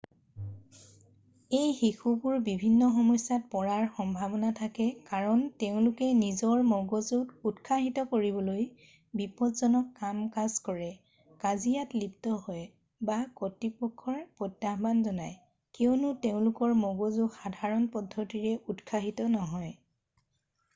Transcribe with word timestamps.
"এই 1.55 1.73
শিশুবোৰ 1.79 2.37
বিভিন্ন 2.45 2.85
সমস্যাত 2.93 3.43
পৰাৰ 3.55 3.83
সম্ভাৱনা 3.97 4.47
থাকে 4.59 4.85
কাৰণ 5.09 5.41
তেওঁলোকে 5.63 6.07
নিজৰ 6.21 6.63
মগজুক 6.69 7.35
উৎসাহিত 7.51 8.05
কৰিবলৈ 8.13 8.65
"বিপজ্জনক 9.21 9.91
কাম 9.99 10.23
কাজ 10.37 10.55
কৰে 10.69 10.87
কাজিয়াত 11.43 12.01
লিপ্ত 12.05 12.33
হয় 12.47 12.65
বা 13.11 13.17
কতৃপক্ষক 13.43 14.25
প্ৰত্যাহ্বান 14.39 15.03
জনায়" 15.09 15.35
কিয়নো 15.81 16.15
তেওঁলোকৰ 16.29 16.73
মগজু 16.85 17.29
সাধাৰণ 17.37 17.85
পদ্ধতিৰে 17.99 18.55
উৎসাহিত 18.75 19.29
নহয়।"" 19.35 19.75